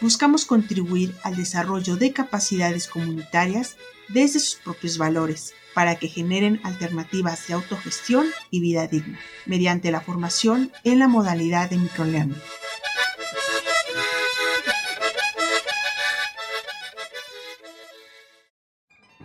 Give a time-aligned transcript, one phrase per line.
[0.00, 3.76] buscamos contribuir al desarrollo de capacidades comunitarias
[4.08, 10.00] desde sus propios valores para que generen alternativas de autogestión y vida digna, mediante la
[10.00, 12.36] formación en la modalidad de microlearning.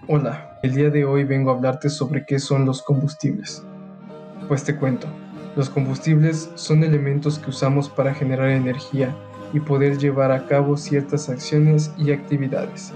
[0.08, 3.64] Hola, el día de hoy vengo a hablarte sobre qué son los combustibles.
[4.48, 5.08] Pues te cuento,
[5.56, 9.16] los combustibles son elementos que usamos para generar energía
[9.56, 12.94] y poder llevar a cabo ciertas acciones y actividades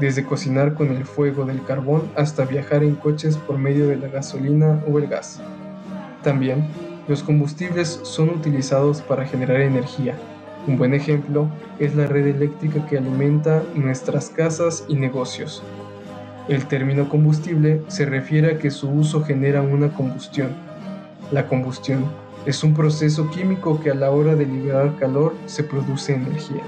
[0.00, 4.08] desde cocinar con el fuego del carbón hasta viajar en coches por medio de la
[4.08, 5.40] gasolina o el gas.
[6.22, 6.66] También,
[7.06, 10.16] los combustibles son utilizados para generar energía.
[10.66, 11.48] Un buen ejemplo
[11.78, 15.62] es la red eléctrica que alimenta nuestras casas y negocios.
[16.48, 20.50] El término combustible se refiere a que su uso genera una combustión.
[21.30, 22.06] La combustión
[22.46, 26.62] es un proceso químico que a la hora de liberar calor se produce energía.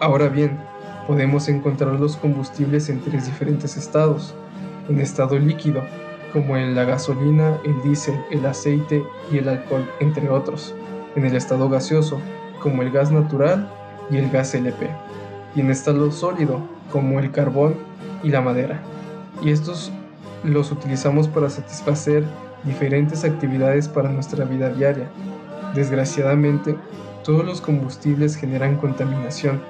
[0.00, 0.58] Ahora bien,
[1.06, 4.34] podemos encontrar los combustibles en tres diferentes estados.
[4.88, 5.82] En estado líquido,
[6.32, 9.02] como en la gasolina, el diésel, el aceite
[9.32, 10.74] y el alcohol, entre otros.
[11.16, 12.20] En el estado gaseoso,
[12.60, 13.68] como el gas natural
[14.10, 14.88] y el gas LP.
[15.56, 16.60] Y en estado sólido,
[16.92, 17.74] como el carbón
[18.22, 18.80] y la madera.
[19.42, 19.90] Y estos
[20.44, 22.24] los utilizamos para satisfacer
[22.64, 25.08] diferentes actividades para nuestra vida diaria.
[25.74, 26.76] Desgraciadamente,
[27.24, 29.60] todos los combustibles generan contaminación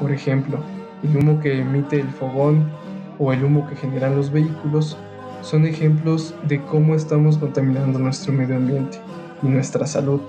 [0.00, 0.58] por ejemplo,
[1.02, 2.70] el humo que emite el fogón
[3.18, 4.96] o el humo que generan los vehículos
[5.42, 8.98] son ejemplos de cómo estamos contaminando nuestro medio ambiente
[9.42, 10.22] y nuestra salud,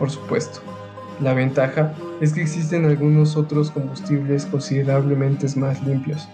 [0.00, 0.60] por supuesto.
[1.20, 6.28] La ventaja es que existen algunos otros combustibles considerablemente más limpios.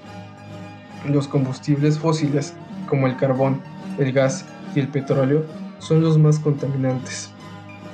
[1.06, 2.54] Los combustibles fósiles,
[2.88, 3.60] como el carbón,
[3.98, 5.44] el gas y el petróleo,
[5.78, 7.30] son los más contaminantes,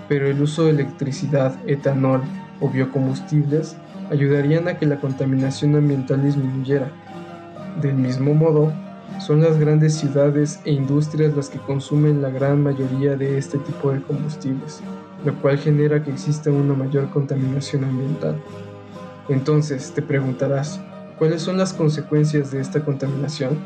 [0.08, 2.22] pero el uso de electricidad, etanol
[2.60, 3.76] o biocombustibles
[4.10, 6.90] ayudarían a que la contaminación ambiental disminuyera.
[7.80, 8.72] Del mismo modo,
[9.20, 13.92] son las grandes ciudades e industrias las que consumen la gran mayoría de este tipo
[13.92, 14.80] de combustibles,
[15.24, 18.36] lo cual genera que exista una mayor contaminación ambiental.
[19.28, 20.80] Entonces, te preguntarás,
[21.18, 23.58] ¿cuáles son las consecuencias de esta contaminación?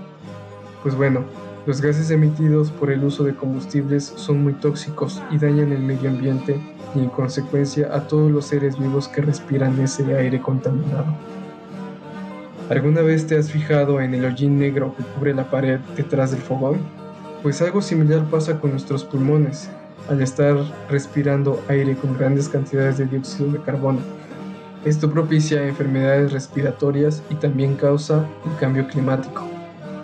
[0.82, 1.24] Pues bueno,
[1.66, 6.08] los gases emitidos por el uso de combustibles son muy tóxicos y dañan el medio
[6.08, 6.58] ambiente
[6.94, 11.14] y en consecuencia a todos los seres vivos que respiran ese aire contaminado.
[12.70, 16.40] ¿Alguna vez te has fijado en el hollín negro que cubre la pared detrás del
[16.40, 16.78] fogón?
[17.42, 19.68] Pues algo similar pasa con nuestros pulmones
[20.08, 20.56] al estar
[20.88, 24.00] respirando aire con grandes cantidades de dióxido de carbono.
[24.84, 29.59] Esto propicia enfermedades respiratorias y también causa el cambio climático.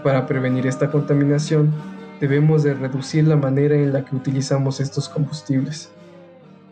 [0.06, 1.72] Para prevenir esta contaminación,
[2.21, 5.91] debemos de reducir la manera en la que utilizamos estos combustibles.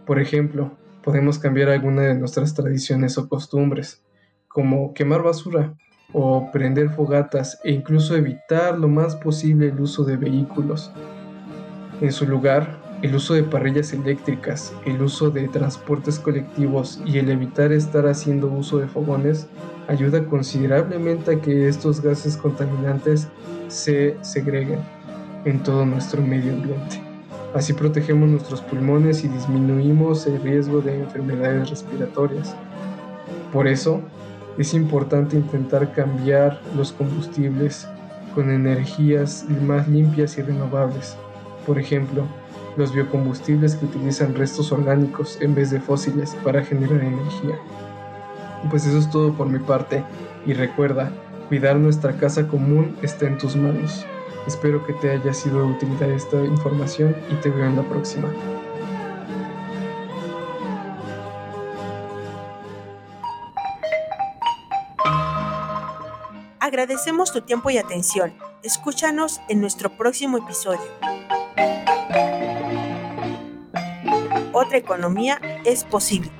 [0.06, 0.70] Por ejemplo,
[1.02, 4.04] podemos cambiar alguna de nuestras tradiciones o costumbres,
[4.46, 5.74] como quemar basura
[6.12, 10.92] o prender fogatas e incluso evitar lo más posible el uso de vehículos.
[12.00, 17.30] En su lugar, el uso de parrillas eléctricas, el uso de transportes colectivos y el
[17.30, 19.46] evitar estar haciendo uso de fogones
[19.88, 23.28] ayuda considerablemente a que estos gases contaminantes
[23.68, 24.78] se segreguen
[25.44, 26.98] en todo nuestro medio ambiente.
[27.52, 32.56] Así protegemos nuestros pulmones y disminuimos el riesgo de enfermedades respiratorias.
[33.52, 34.00] Por eso,
[34.56, 37.86] es importante intentar cambiar los combustibles
[38.34, 41.18] con energías más limpias y renovables.
[41.66, 42.26] Por ejemplo,
[42.76, 47.58] los biocombustibles que utilizan restos orgánicos en vez de fósiles para generar energía.
[48.70, 50.02] Pues eso es todo por mi parte
[50.46, 51.12] y recuerda,
[51.48, 54.04] cuidar nuestra casa común está en tus manos.
[54.46, 58.28] Espero que te haya sido de utilidad esta información y te veo en la próxima.
[66.60, 68.34] Agradecemos tu tiempo y atención.
[68.62, 70.80] Escúchanos en nuestro próximo episodio.
[74.54, 76.30] Otra economía es posible.